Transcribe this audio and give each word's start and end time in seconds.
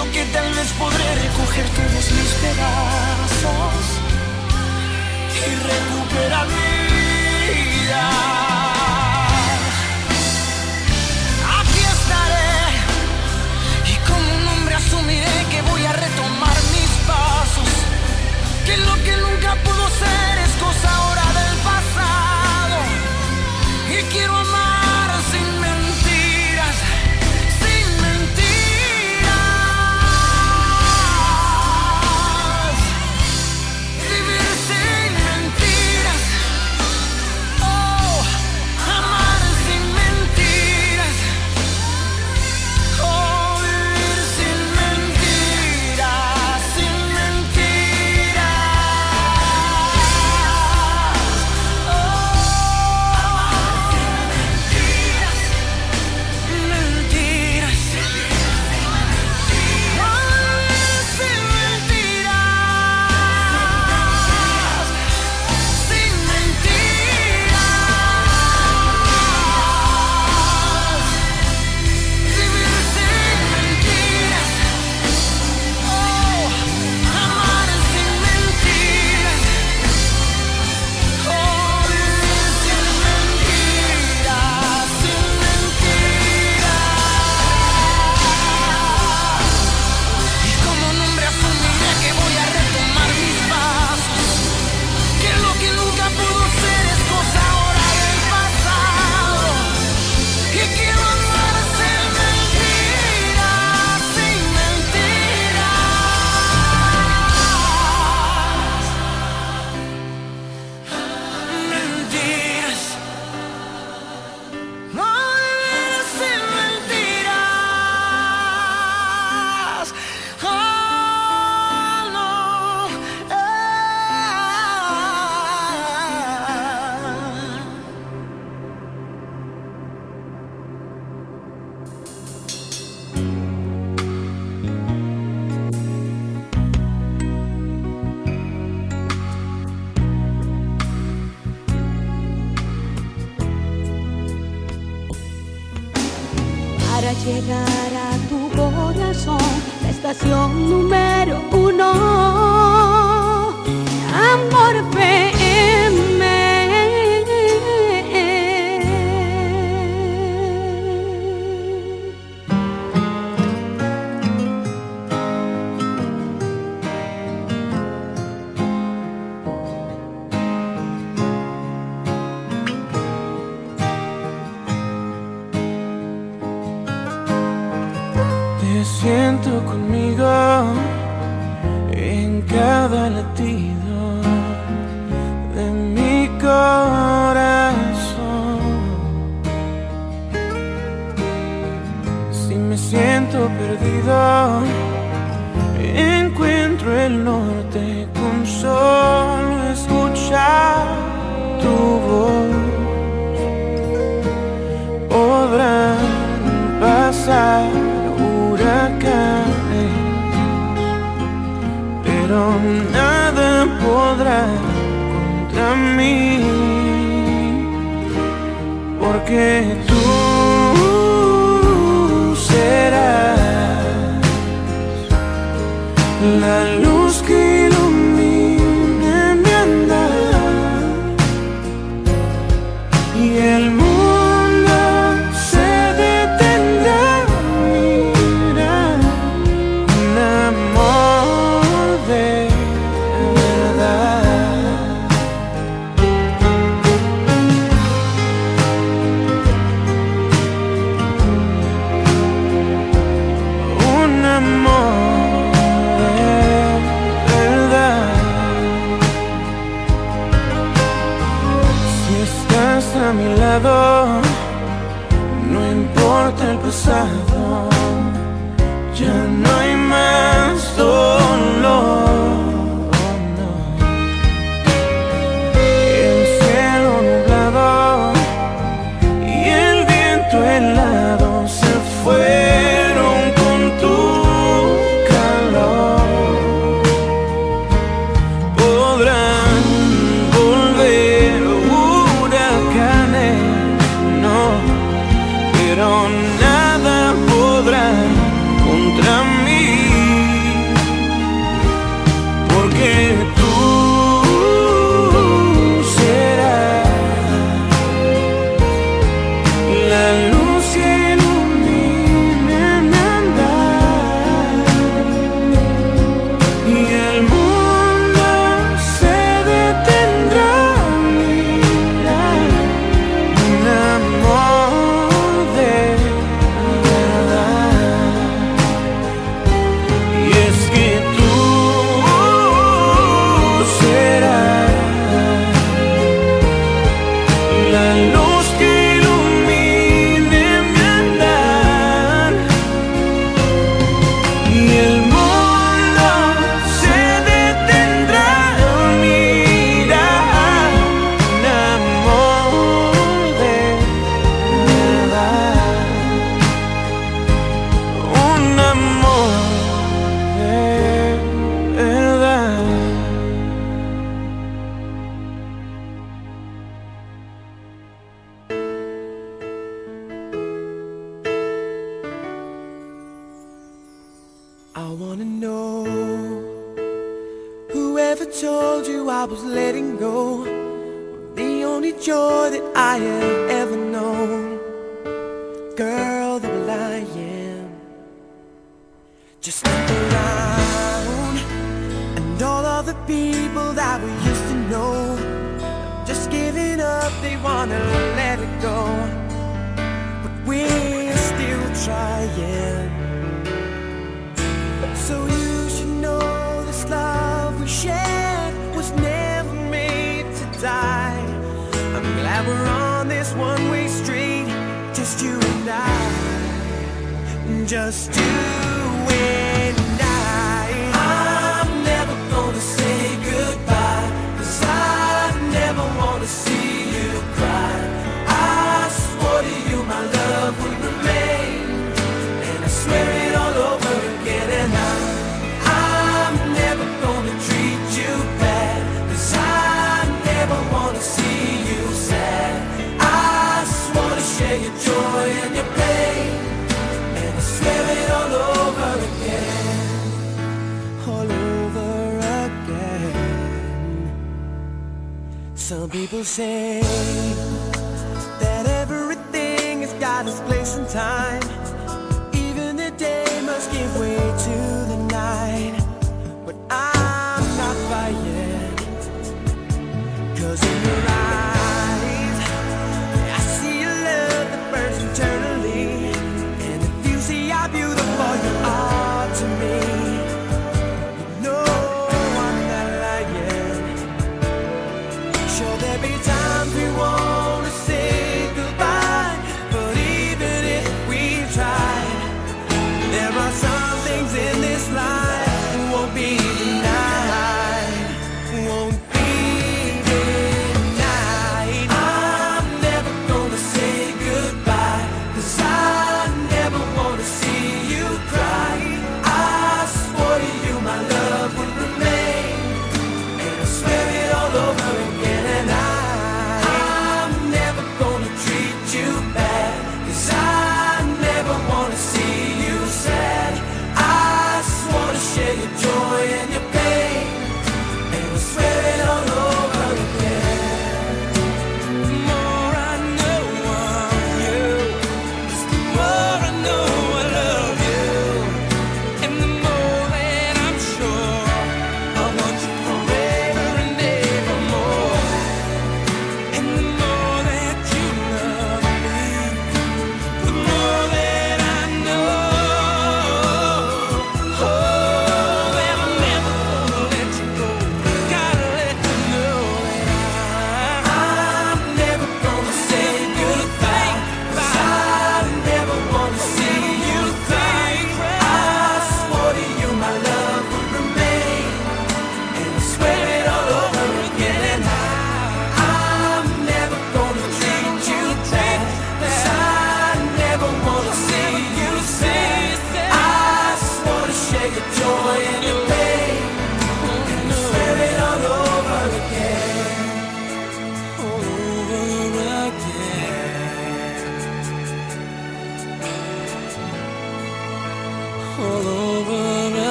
Que 0.00 0.24
tal 0.32 0.52
vez 0.54 0.72
podré 0.72 1.14
recoger 1.14 1.66
todos 1.68 2.10
mis 2.10 2.30
pedazos 2.42 3.84
y 5.36 5.54
recuperar 5.70 6.46
mi 6.48 6.78
vida. 7.52 8.10
Aquí 11.60 11.82
estaré 11.96 12.60
y 13.92 13.94
como 14.08 14.34
un 14.36 14.48
hombre 14.48 14.74
asumiré 14.74 15.46
que 15.48 15.62
voy 15.62 15.84
a 15.84 15.92
retomar 15.92 16.56
mis 16.72 16.90
pasos. 17.06 17.72
Que 18.66 18.76
lo 18.78 18.94
que 19.04 19.16
nunca 19.16 19.54
pudo 19.62 19.88
ser 19.90 20.38
es 20.46 20.52
cosa 20.64 21.09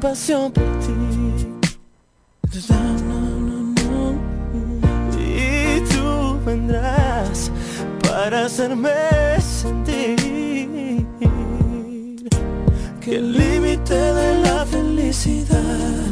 pasión 0.00 0.52
por 0.52 0.64
ti. 0.80 0.92
Y 5.18 5.80
tú 5.92 6.38
vendrás 6.44 7.50
para 8.02 8.46
hacerme 8.46 8.90
sentir 9.40 11.06
que 13.00 13.16
el 13.16 13.32
límite 13.32 13.94
de 13.94 14.40
la 14.42 14.66
felicidad 14.66 16.06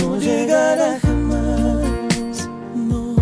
no 0.00 0.16
llegará 0.18 0.98
jamás. 1.00 2.48
No, 2.74 3.16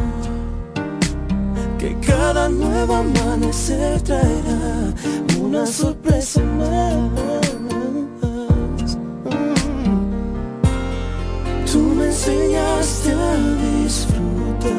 que 1.78 1.96
cada 2.00 2.48
nuevo 2.48 2.96
amanecer 2.96 4.00
traerá 4.02 4.92
una 5.40 5.66
sorpresa 5.66 6.40
más. 6.40 7.53
enseñaste 12.26 13.12
a 13.12 13.36
disfrutar 13.82 14.72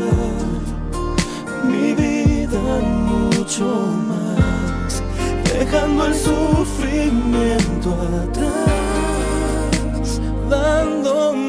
mi 1.63 1.93
vida 1.93 2.61
mucho 2.81 3.65
más, 4.07 5.03
dejando 5.53 6.07
el 6.07 6.15
sufrimiento 6.15 7.89
atrás, 8.23 10.19
dándome 10.49 11.44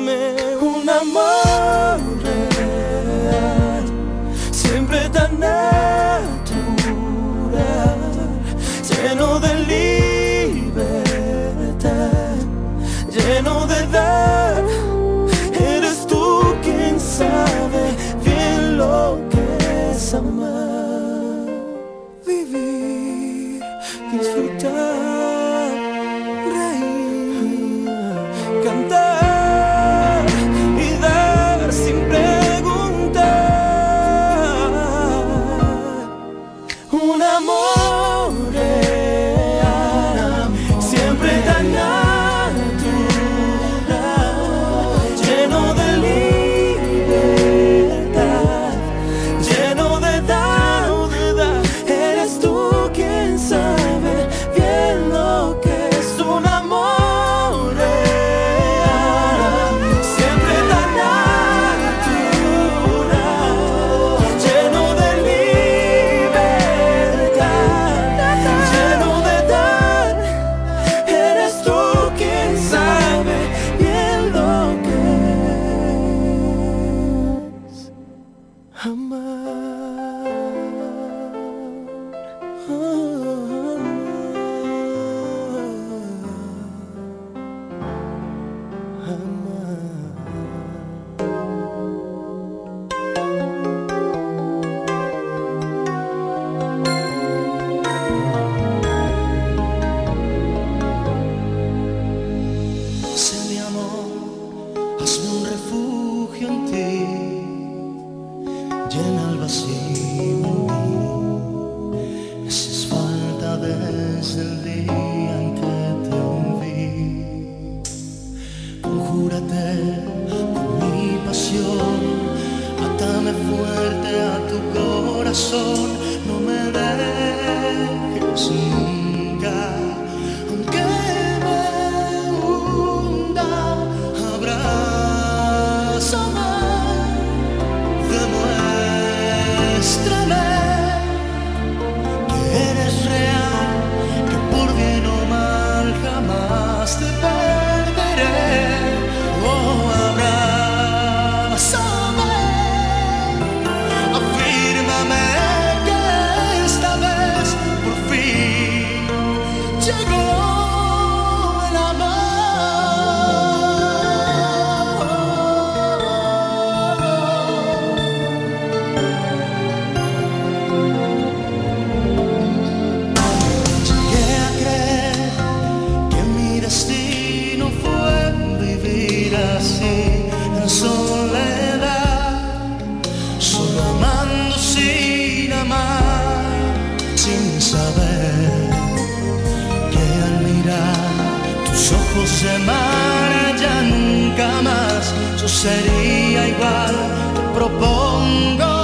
propongo 197.69 198.76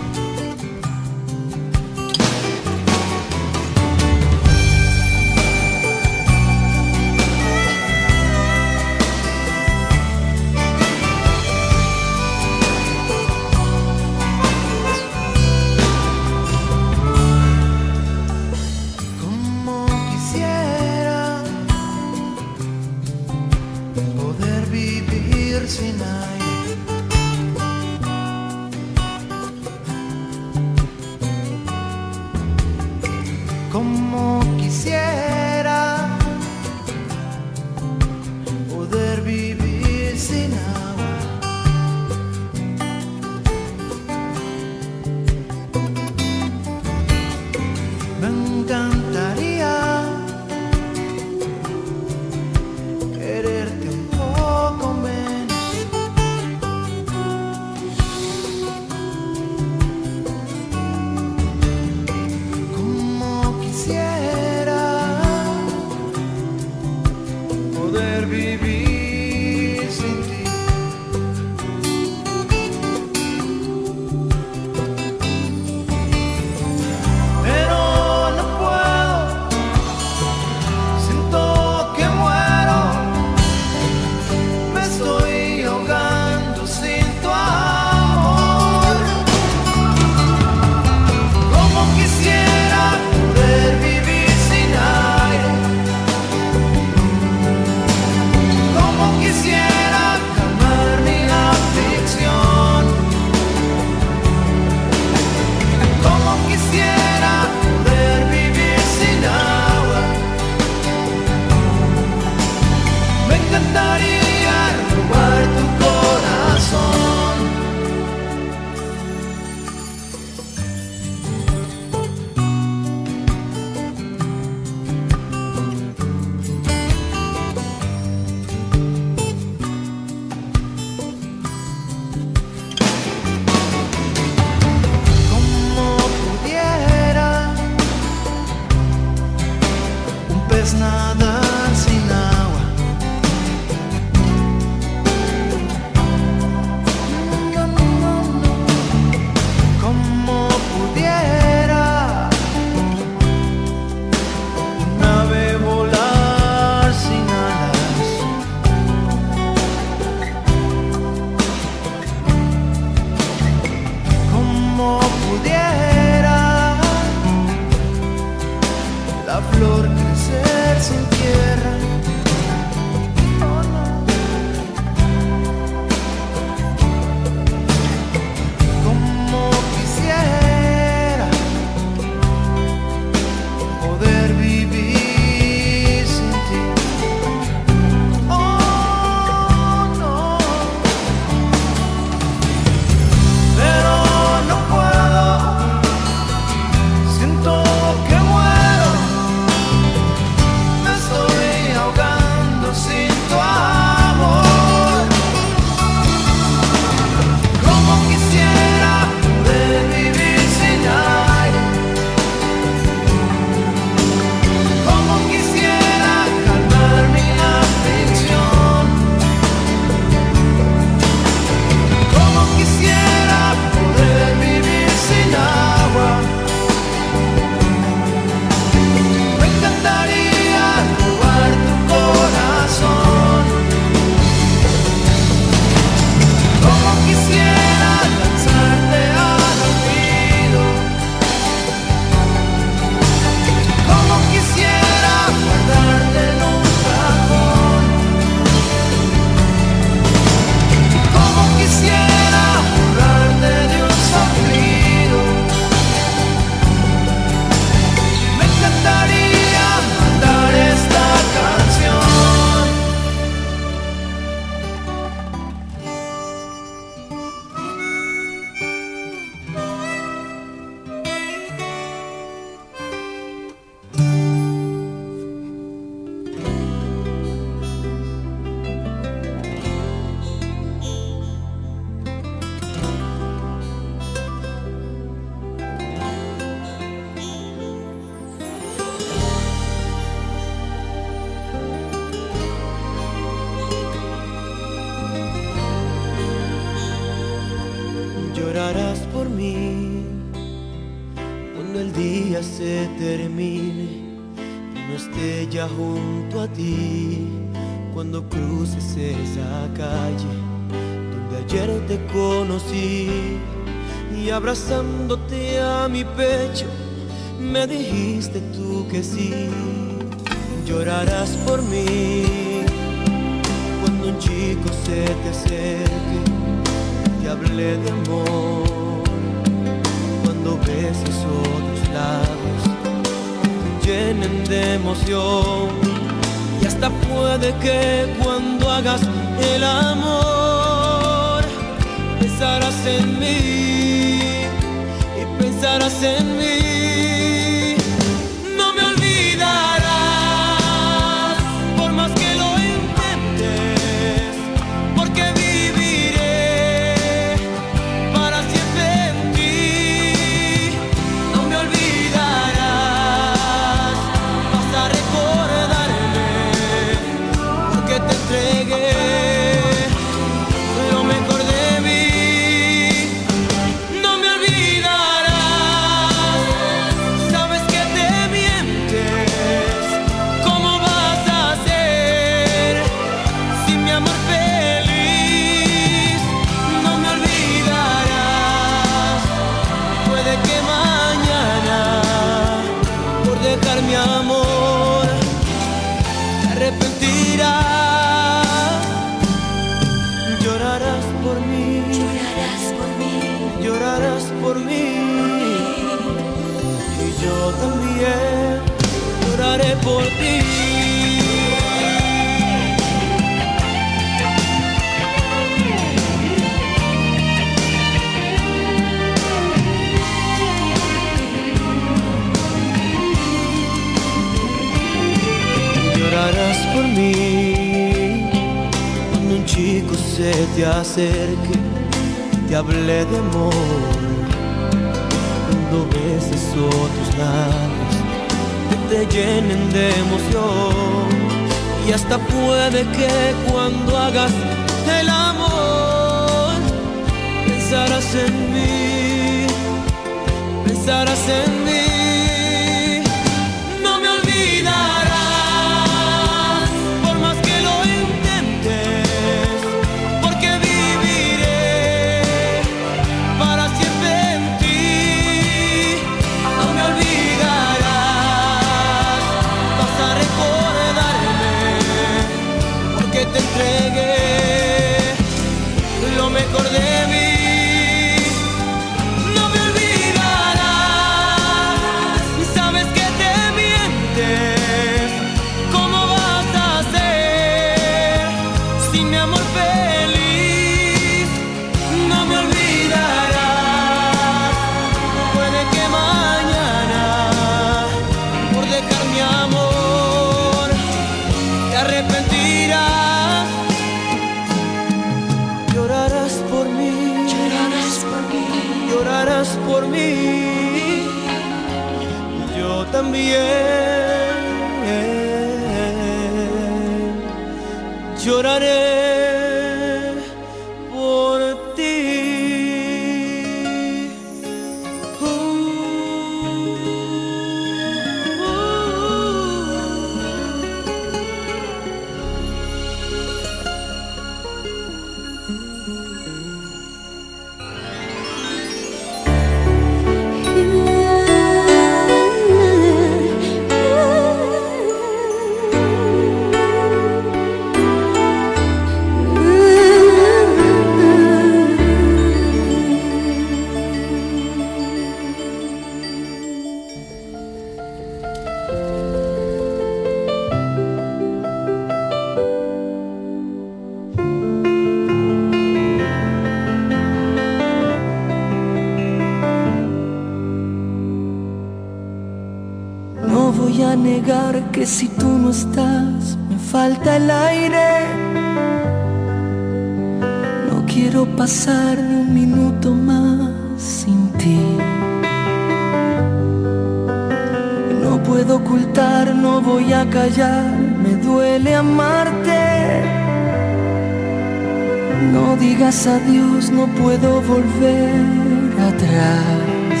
puedo 597.02 597.40
volver 597.42 598.72
atrás. 598.90 600.00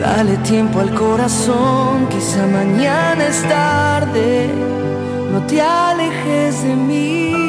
Dale 0.00 0.36
tiempo 0.38 0.80
al 0.80 0.94
corazón, 0.94 2.06
quizá 2.08 2.46
mañana 2.46 3.26
es 3.26 3.42
tarde, 3.48 4.48
no 5.32 5.42
te 5.46 5.60
alejes 5.60 6.62
de 6.62 6.74
mí. 6.74 7.47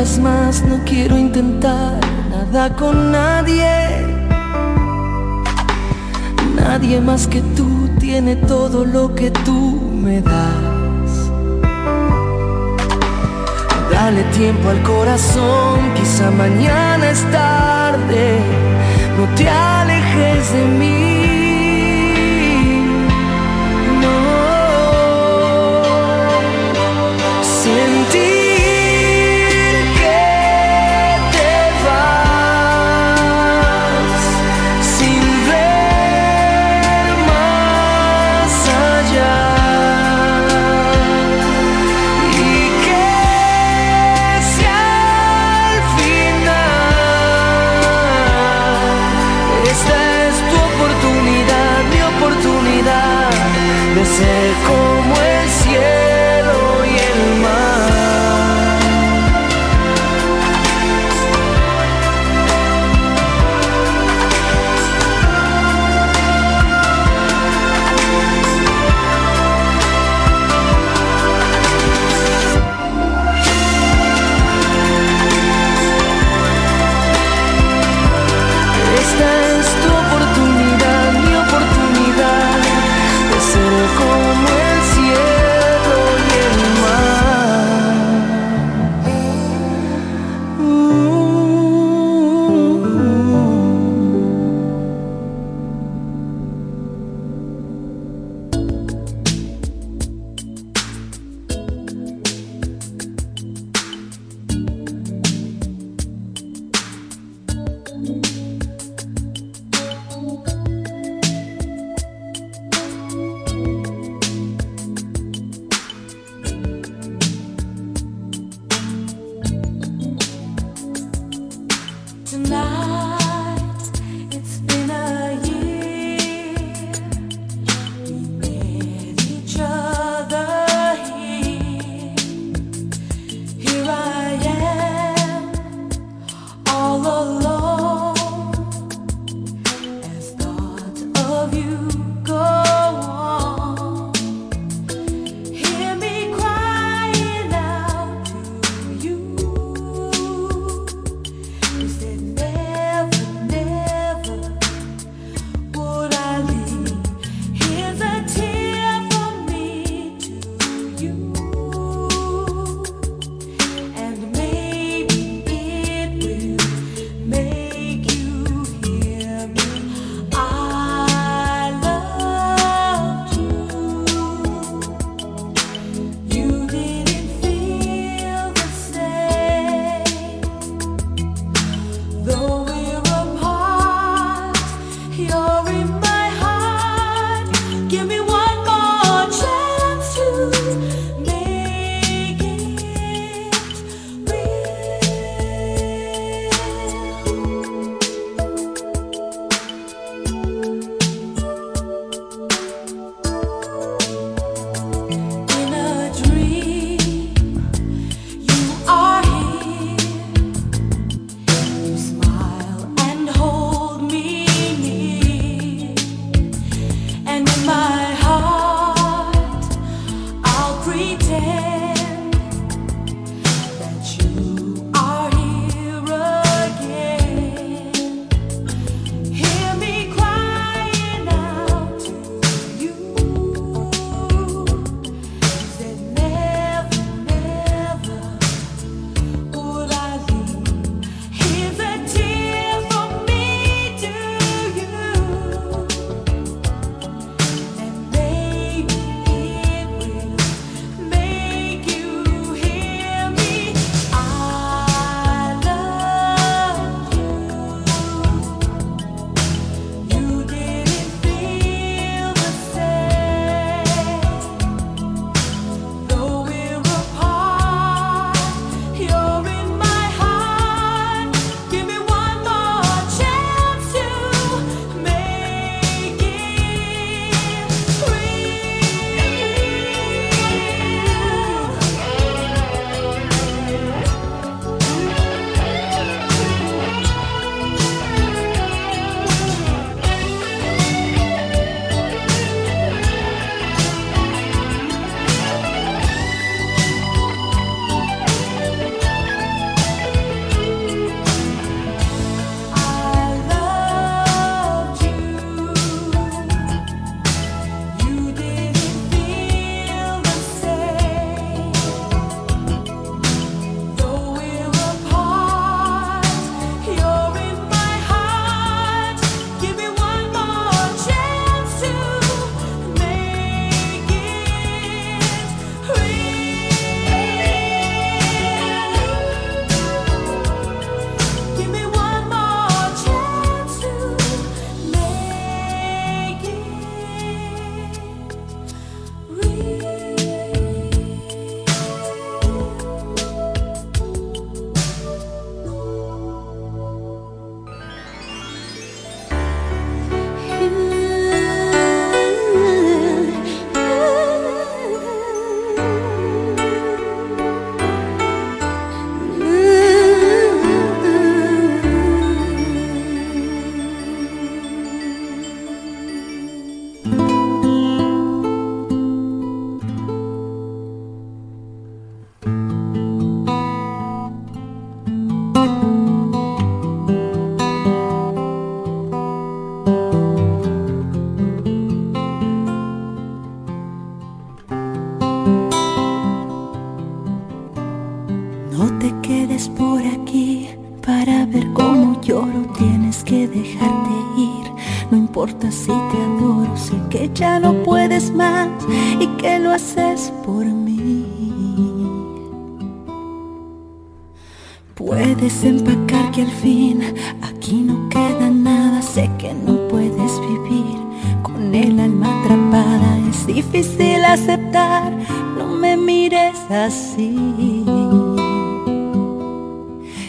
Más, 0.00 0.64
no 0.64 0.80
quiero 0.86 1.18
intentar 1.18 2.00
nada 2.30 2.74
con 2.74 3.12
nadie. 3.12 4.06
Nadie 6.56 7.02
más 7.02 7.26
que 7.26 7.42
tú 7.54 7.86
tiene 7.98 8.34
todo 8.34 8.86
lo 8.86 9.14
que 9.14 9.30
tú 9.30 9.78
me 9.92 10.22
das. 10.22 11.30
Dale 13.92 14.22
tiempo 14.32 14.70
al 14.70 14.82
corazón, 14.84 15.92
quizá 15.94 16.30
mañana 16.30 17.10
es 17.10 17.22
tarde. 17.30 18.38
No 19.18 19.26
te 19.36 19.50
alejes 19.50 20.52
de 20.54 20.64
mí. 20.64 21.29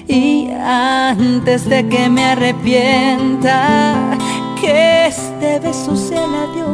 Y 0.07 0.49
antes 0.63 1.69
de 1.69 1.87
que 1.87 2.09
me 2.09 2.23
arrepienta, 2.25 4.17
que 4.59 5.07
este 5.07 5.59
beso 5.59 5.95
sea 5.95 6.25
el 6.25 6.35
adiós, 6.45 6.69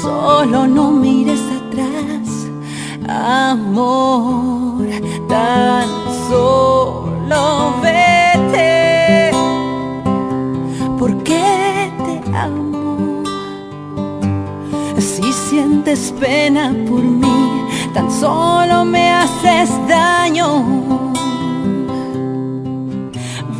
solo 0.00 0.66
no 0.66 0.90
mires 0.90 1.40
atrás, 1.60 2.48
amor, 3.08 4.86
tan 5.28 5.88
solo 6.28 7.74
vete, 7.82 9.30
porque 10.98 11.90
te 12.04 12.20
amo. 12.36 13.22
Si 14.98 15.32
sientes 15.32 16.12
pena 16.20 16.74
por 16.88 17.02
mí, 17.02 17.51
tan 17.92 18.10
solo 18.10 18.84
me 18.84 19.10
haces 19.10 19.70
daño. 19.88 20.64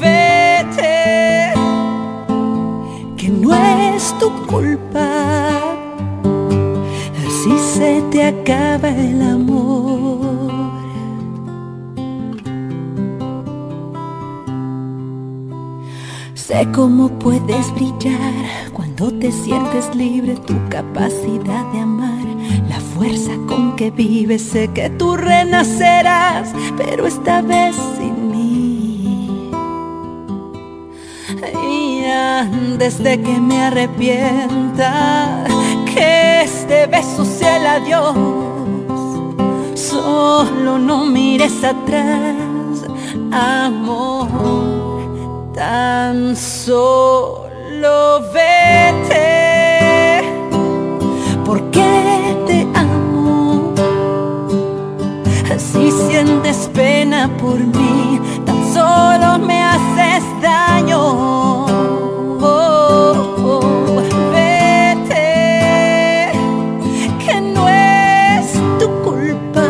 Vete, 0.01 1.53
que 3.17 3.29
no 3.29 3.55
es 3.55 4.15
tu 4.19 4.31
culpa 4.47 5.09
si 7.29 7.59
se 7.59 8.03
te 8.11 8.27
acaba 8.27 8.89
el 8.89 9.23
amor. 9.23 9.93
Sé 16.35 16.69
cómo 16.75 17.09
puedes 17.19 17.73
brillar 17.75 18.45
cuando 18.73 19.11
te 19.13 19.31
sientes 19.33 19.95
libre, 19.95 20.35
tu 20.47 20.55
capacidad 20.69 21.65
de 21.73 21.81
amar, 21.81 22.25
la 22.69 22.79
fuerza 22.79 23.33
con 23.49 23.62
que 23.77 23.91
vives. 23.91 24.43
Sé 24.43 24.69
que 24.69 24.91
tú 24.91 25.17
renacerás, 25.17 26.53
pero 26.77 27.07
esta 27.07 27.43
vez 27.43 27.77
sin 27.99 28.31
mí. 28.31 29.51
Y 31.69 32.05
antes 32.05 33.03
de 33.03 33.21
que 33.21 33.41
me 33.41 33.63
arrepienta, 33.63 35.45
que 35.95 36.43
este 36.43 36.87
beso 36.87 37.25
sea 37.25 37.57
el 37.57 37.67
adiós. 37.67 38.17
Solo 39.75 40.79
no 40.79 41.05
mires 41.05 41.65
atrás, 41.65 42.37
amor 43.31 44.73
tan 45.55 46.35
solo 46.35 48.21
vete, 48.33 49.42
sientes 56.09 56.69
pena 56.75 57.31
por 57.41 57.59
mí, 57.59 58.21
tan 58.45 58.61
solo 58.73 59.39
me 59.39 59.63
haces 59.63 60.25
daño. 60.41 61.67
Vete, 64.33 65.21
que 67.25 67.41
no 67.41 67.69
es 67.69 68.53
tu 68.79 68.89
culpa 69.03 69.69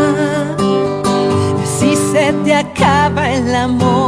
si 1.65 1.97
se 1.97 2.33
te 2.45 2.55
acaba 2.55 3.31
el 3.31 3.55
amor 3.55 4.02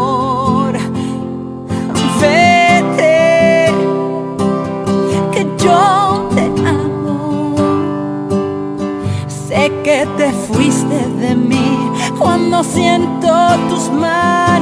cuando 12.55 12.71
siento 12.71 13.33
tus 13.69 13.91
manos. 13.91 14.54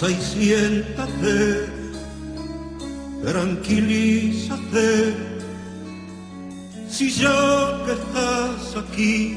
Pasa 0.00 0.12
y 0.12 0.22
siéntate, 0.22 1.66
tranquilízate. 3.22 5.14
Si 6.88 7.10
ya 7.10 7.84
que 7.84 7.92
estás 7.92 8.76
aquí, 8.82 9.36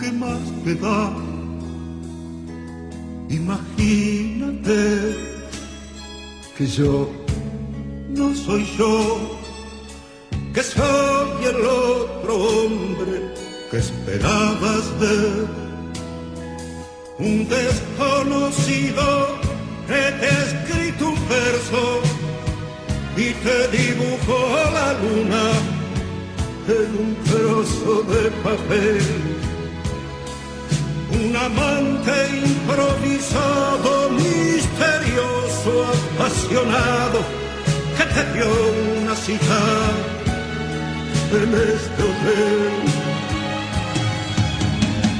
¿qué 0.00 0.10
más 0.10 0.40
te 0.64 0.74
da? 0.74 1.12
Imagínate 3.28 5.16
que 6.58 6.66
yo 6.66 7.08
no 8.08 8.34
soy 8.34 8.66
yo, 8.76 9.38
que 10.52 10.64
soy 10.64 11.44
el 11.44 11.64
otro 11.64 12.34
hombre 12.34 13.34
que 13.70 13.78
esperabas 13.78 14.98
ver, 14.98 15.39
te 23.44 23.76
dibujó 23.76 24.40
la 24.72 24.92
luna 25.02 25.44
en 26.68 26.90
un 27.02 27.16
trozo 27.24 28.02
de 28.02 28.30
papel 28.42 29.40
un 31.12 31.36
amante 31.36 32.12
improvisado, 32.44 34.10
misterioso, 34.10 35.86
apasionado, 36.16 37.20
que 37.96 38.04
te 38.14 38.32
dio 38.32 38.48
una 39.02 39.14
cita 39.14 39.60
en 41.32 41.54
este 41.54 42.02
hotel. 42.02 42.70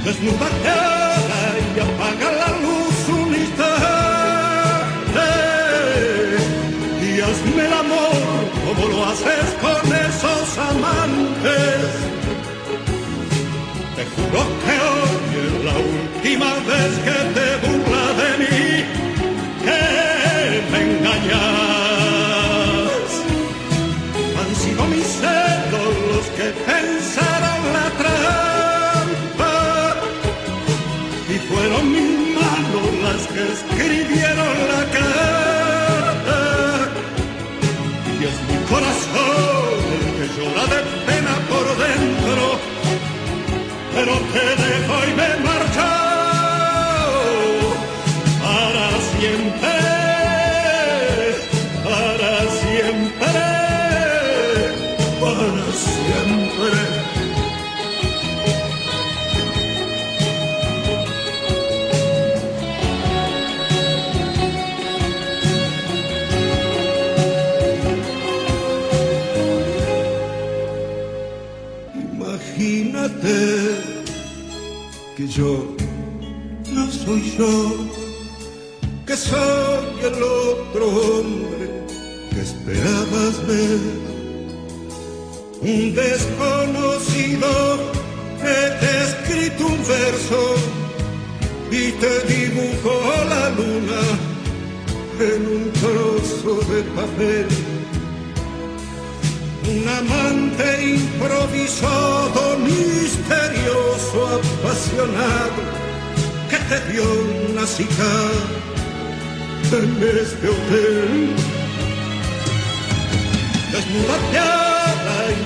Desnúdate 0.05 1.00
como 8.75 8.87
lo 8.87 9.05
haces 9.07 9.47
con 9.61 9.83
esos 9.93 10.59
amantes. 10.59 11.81
Te 13.97 14.05
juro 14.15 14.41
que 14.65 14.75
hoy 14.89 15.23
es 15.43 15.55
la 15.69 15.77
última 15.99 16.51
vez 16.71 16.91
que 17.07 17.19
te 17.37 17.47
burla 17.65 18.05
de 18.21 18.31
mí, 18.43 18.61
que 19.65 19.83
me 20.71 20.79
engañas. 20.89 21.41
Han 24.39 24.53
sido 24.63 24.83
mis 24.87 25.09
celos 25.21 25.93
los 26.13 26.27
que 26.37 26.49
pensaron 26.71 27.61
la 27.77 27.87
trampa 28.01 29.57
y 31.29 31.37
fueron 31.49 31.85
mis 31.91 32.11
manos 32.39 32.89
las 33.03 33.23
que 33.33 33.43
escribieron 33.53 34.70
pero 44.33 44.57
te 44.57 44.63
dejo 44.69 44.95
y 45.09 45.15
me 45.15 45.50
que 79.07 79.17
soy 79.17 79.87
el 80.03 80.23
otro 80.23 80.89
hombre 80.89 81.87
que 82.31 82.41
esperabas 82.43 83.47
ver, 83.47 83.81
un 85.63 85.95
desconocido 85.95 87.49
que 88.43 88.59
te 88.79 88.87
ha 88.87 89.05
escrito 89.09 89.67
un 89.69 89.79
verso 89.79 90.55
y 91.71 91.93
te 91.93 92.21
dibujó 92.29 93.01
la 93.31 93.49
luna 93.51 94.03
en 95.19 95.47
un 95.47 95.73
trozo 95.73 96.61
de 96.71 96.83
papel. 96.95 97.47
Un 99.67 99.89
amante 99.89 100.95
improvisado, 100.95 102.59
misterioso, 102.59 104.27
apasionado, 104.27 105.80
una 106.73 107.67
cita 107.67 108.13
en 109.73 110.03
este 110.23 110.49
hotel. 110.49 111.35
Desnúdate 113.73 114.39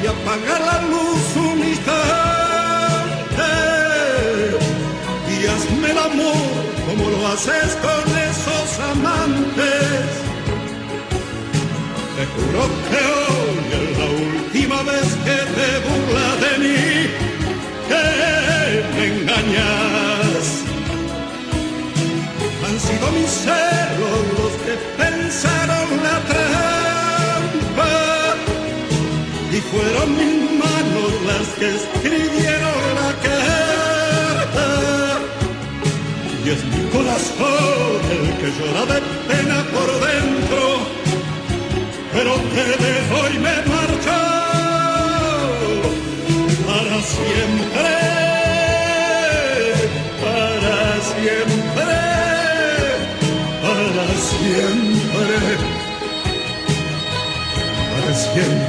y 0.02 0.06
apaga 0.06 0.58
la 0.58 0.82
luz 0.88 1.24
un 1.36 1.58
instante 1.66 1.94
y 5.30 5.46
hazme 5.46 5.90
el 5.90 5.98
amor 5.98 6.52
como 6.86 7.10
lo 7.10 7.28
haces 7.28 7.76
con 7.82 8.04
esos 8.30 8.80
amantes 8.92 10.24
te 12.16 12.24
juro 12.26 12.62
que 12.90 13.02
hoy 13.20 13.64
es 13.74 13.98
la 13.98 14.06
última 14.36 14.78
vez 14.82 15.08
que 15.24 15.38
te 15.56 15.68
burla 15.86 16.28
de 16.44 16.52
mí, 16.62 16.82
que 17.88 18.04
me 18.94 19.04
engañas. 19.06 19.83
Mis 23.12 23.30
celos 23.30 24.20
los 24.38 24.52
que 24.64 24.74
pensaron 24.96 25.88
la 26.02 26.16
trampa. 26.30 27.92
Y 29.52 29.58
fueron 29.70 30.08
mis 30.20 30.36
manos 30.62 31.12
las 31.30 31.46
que 31.58 31.68
escribieron 31.76 32.80
la 33.00 33.10
carta. 33.28 34.68
Y 36.44 36.46
es 36.50 36.64
mi 36.64 36.82
corazón 36.90 38.00
el 38.10 38.24
que 38.38 38.48
llora 38.58 38.84
de 38.92 39.00
pena 39.28 39.58
por 39.74 39.88
dentro. 40.08 40.62
Pero 42.12 42.32
te 42.54 42.64
dejo 42.84 43.18
y 43.34 43.38
me 43.38 43.56
marcho 43.72 44.18
para 46.66 46.96
siempre, 47.02 47.93
para 58.34 58.54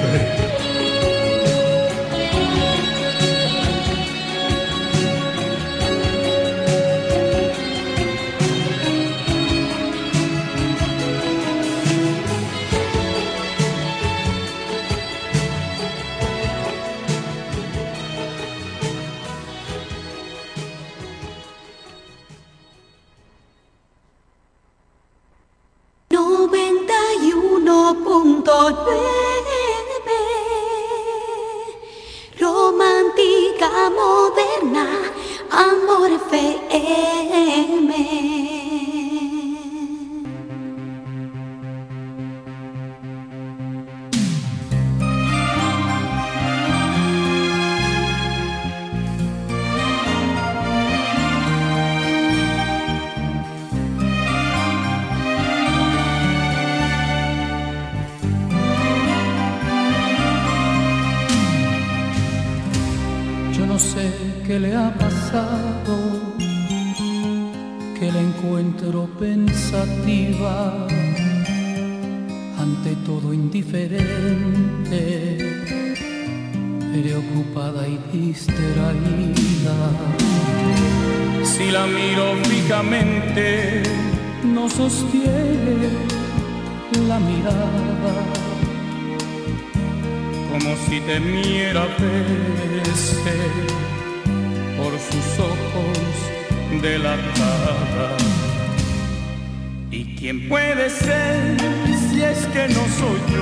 sonho 102.95 103.34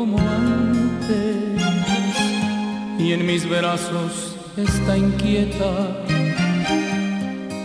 como 0.00 0.18
antes 0.18 1.60
y 2.98 3.12
en 3.12 3.26
mis 3.26 3.46
brazos 3.46 4.34
está 4.56 4.96
inquieta. 4.96 5.72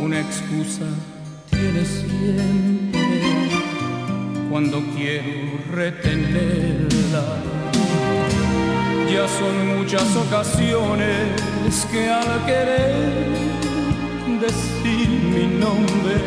Una 0.01 0.19
excusa 0.19 0.83
tiene 1.49 1.85
siempre 1.85 2.99
cuando 4.49 4.83
quiero 4.97 5.59
retenerla. 5.71 7.25
Ya 9.09 9.25
son 9.29 9.77
muchas 9.77 10.13
ocasiones 10.17 11.87
que 11.89 12.09
al 12.09 12.45
querer 12.45 13.29
decir 14.41 15.07
mi 15.35 15.45
nombre, 15.63 16.17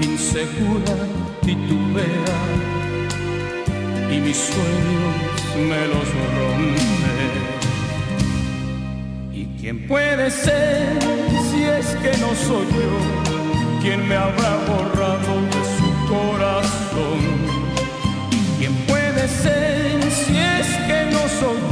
insegura 0.00 0.96
titubea 1.44 2.81
y 4.12 4.20
mis 4.20 4.36
sueños 4.36 5.14
me 5.56 5.86
los 5.86 6.08
rompe. 6.36 7.26
¿Y 9.32 9.46
quién 9.60 9.86
puede 9.86 10.30
ser 10.30 10.98
si 11.50 11.62
es 11.64 11.86
que 12.02 12.16
no 12.18 12.34
soy 12.34 12.66
yo 12.78 12.92
quien 13.80 14.06
me 14.06 14.16
habrá 14.16 14.56
borrado 14.68 15.32
de 15.54 15.62
su 15.76 15.88
corazón? 16.12 17.20
¿Y 18.30 18.58
quién 18.58 18.74
puede 18.86 19.28
ser 19.28 20.02
si 20.10 20.36
es 20.36 20.66
que 20.86 21.10
no 21.12 21.20
soy 21.40 21.58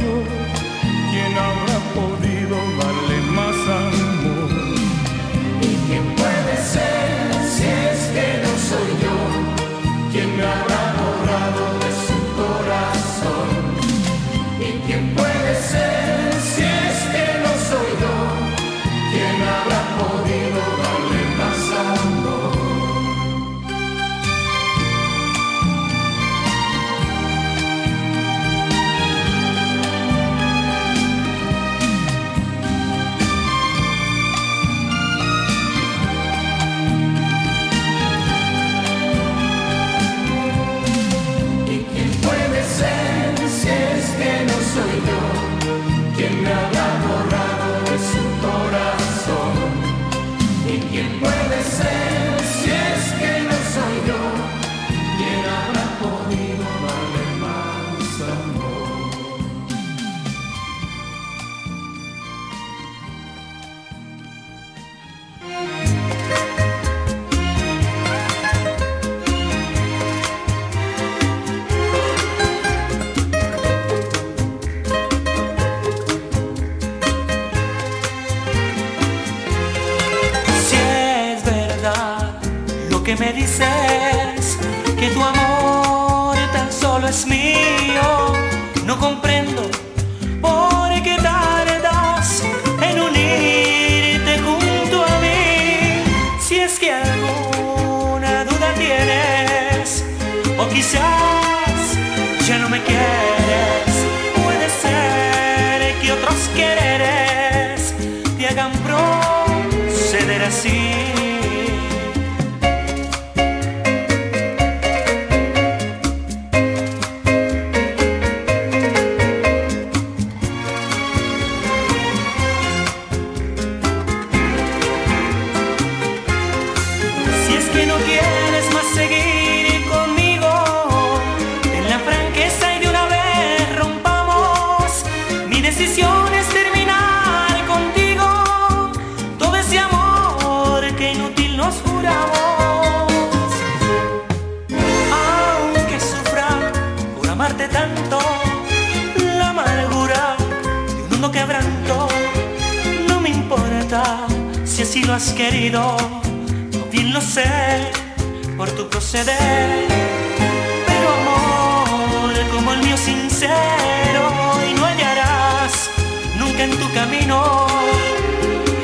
Pero 159.13 161.09
amor 161.19 162.33
como 162.55 162.71
el 162.71 162.79
mío 162.81 162.95
sincero 162.95 164.31
y 164.69 164.73
no 164.73 164.85
hallarás 164.85 165.89
nunca 166.37 166.63
en 166.63 166.71
tu 166.71 166.89
camino 166.93 167.67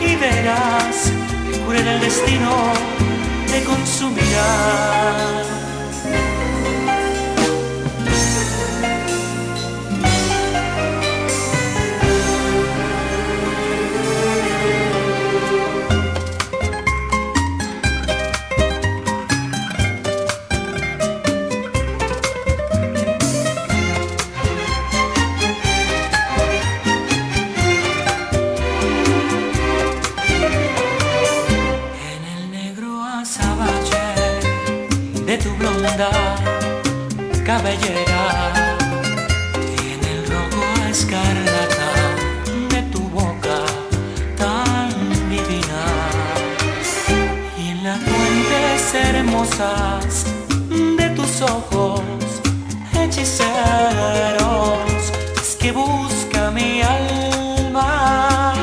y 0.02 0.18
verás 0.18 1.14
que 1.50 1.60
cruel 1.62 1.88
el 1.88 2.02
destino 2.02 2.74
te 3.50 3.64
consumirá. 3.64 5.57
cabellera 37.43 38.64
tiene 39.78 40.08
el 40.12 40.28
rojo 40.28 40.64
escarlata 40.91 41.91
de 42.70 42.82
tu 42.91 43.00
boca 43.10 43.66
tan 44.38 44.89
divina. 45.28 45.84
Y 47.58 47.70
en 47.70 47.84
las 47.84 48.00
fuentes 48.00 48.93
hermosas 48.93 50.26
de 50.70 51.10
tus 51.16 51.41
ojos 51.41 52.02
hechiceros 52.93 53.48
es 55.41 55.56
que 55.56 55.72
busca 55.72 56.52
mi 56.52 56.84
alma. 56.84 58.54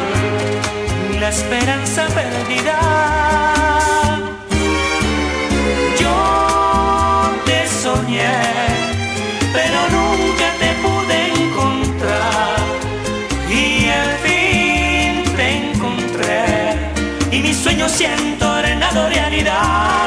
La 1.19 1.31
esperanza 1.31 2.07
perdida 2.15 2.94
siento 17.95 18.59
en 18.59 18.83
realidad. 19.09 20.04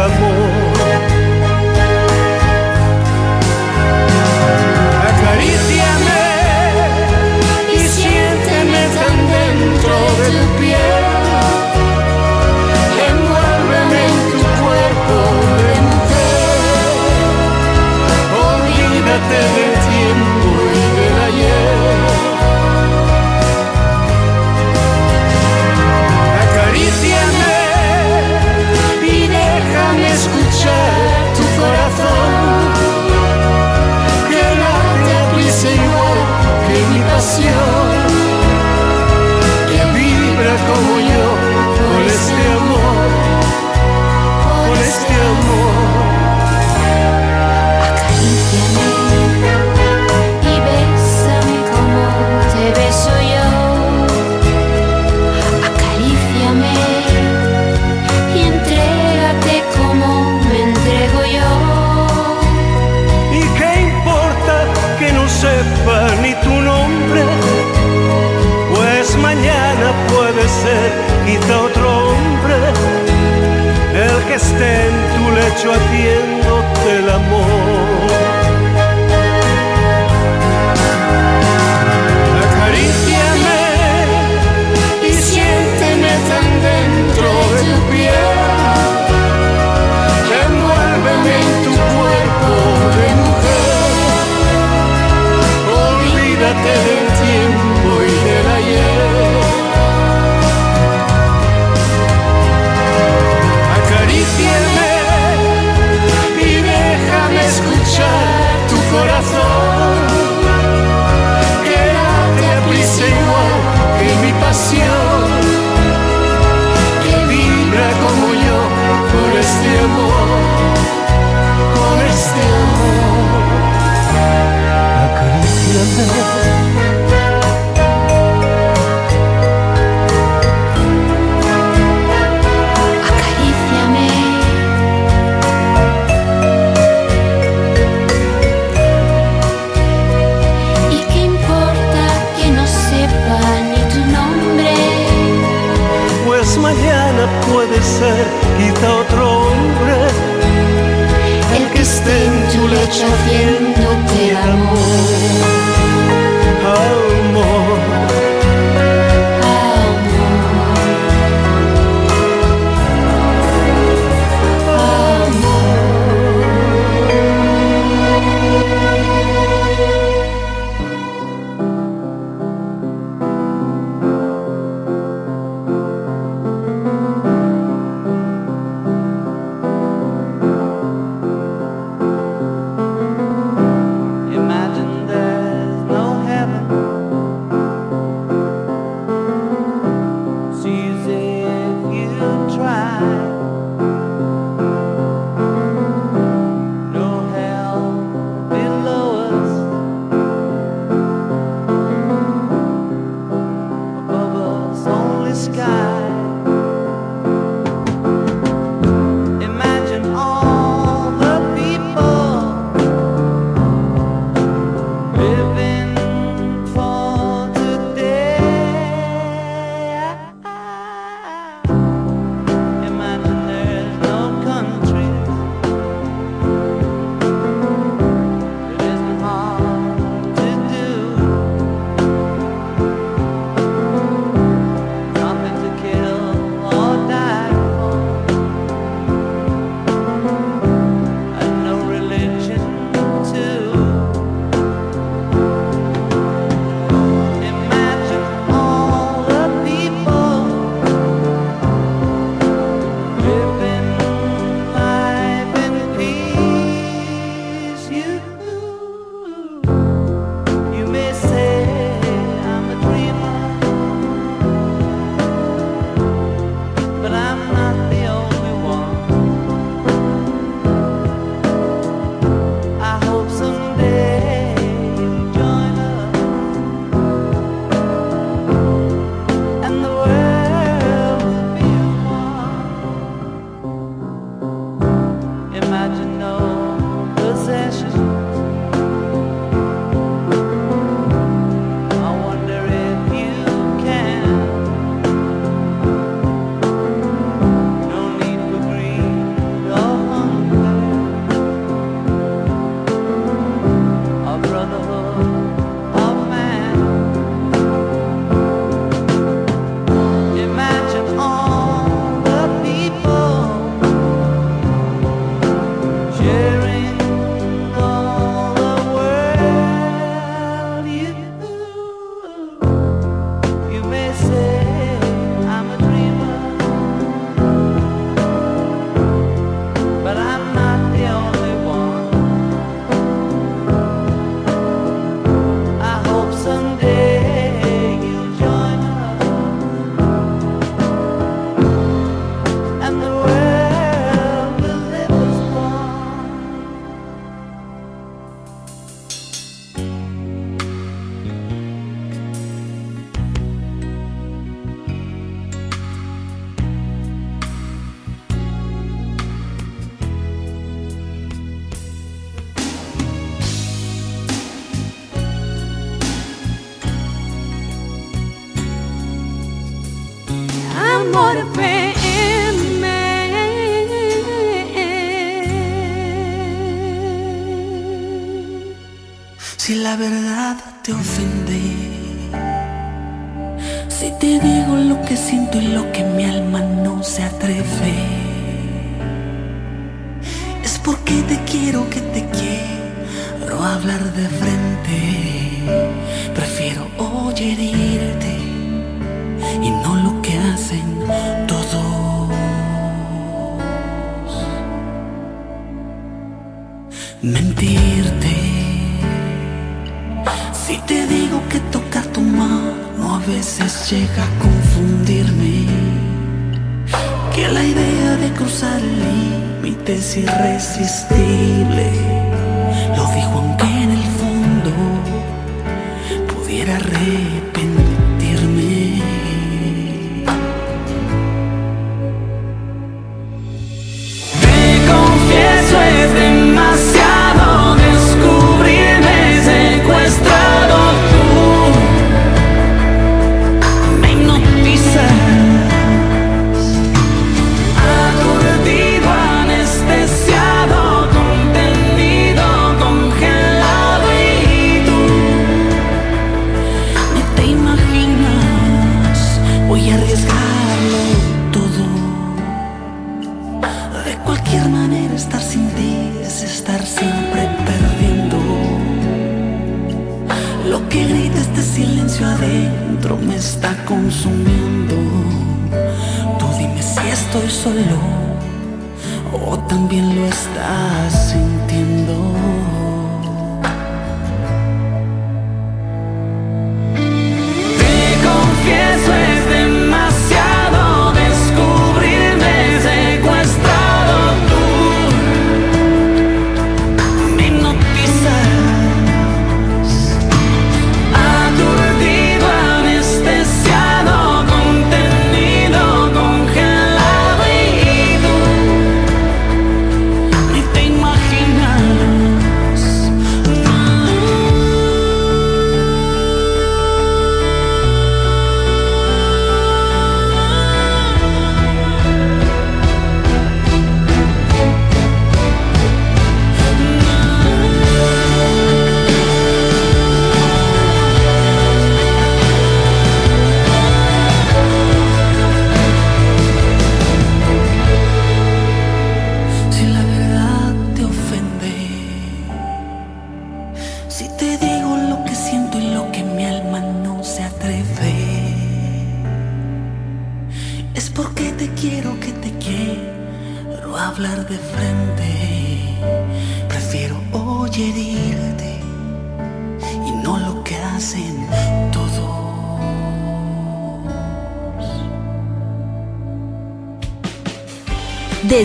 Amor. 0.00 0.59